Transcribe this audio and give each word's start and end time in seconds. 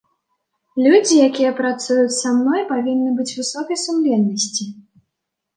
Людзі, 0.85 1.19
якія 1.29 1.51
працуюць 1.59 2.15
са 2.21 2.31
мной, 2.37 2.61
павінны 2.71 3.13
быць 3.21 3.29
высокай 3.41 3.77
сумленнасці. 3.85 4.63